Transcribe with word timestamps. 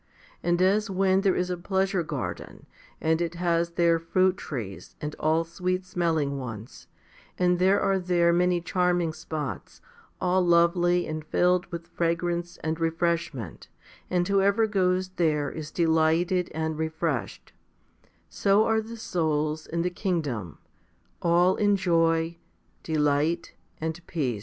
And 0.41 0.59
as 0.63 0.89
when 0.89 1.21
there 1.21 1.35
is 1.35 1.51
a 1.51 1.57
pleasure 1.57 2.01
garden, 2.01 2.65
and 2.99 3.21
it 3.21 3.35
has 3.35 3.73
there 3.73 3.99
fruit 3.99 4.35
trees, 4.35 4.95
and 4.99 5.15
all 5.19 5.43
sweet 5.43 5.85
smelling 5.85 6.39
ones, 6.39 6.87
and 7.37 7.59
there 7.59 7.79
are 7.79 7.99
there 7.99 8.33
many 8.33 8.61
charming 8.61 9.13
spots, 9.13 9.79
all 10.19 10.43
lovely 10.43 11.05
and 11.05 11.23
filled 11.23 11.67
with 11.67 11.85
fragrance 11.85 12.57
and 12.63 12.79
refreshment, 12.79 13.67
and 14.09 14.27
whoever 14.27 14.65
goes 14.65 15.09
there 15.17 15.51
is 15.51 15.69
delighted 15.69 16.49
and 16.51 16.79
refreshed; 16.79 17.53
so 18.27 18.65
are 18.65 18.81
the 18.81 18.97
souls 18.97 19.67
in 19.67 19.83
the 19.83 19.91
kingdom, 19.91 20.57
all 21.21 21.55
in 21.57 21.75
joy, 21.75 22.39
delight, 22.81 23.53
and 23.79 24.01
peace. 24.07 24.39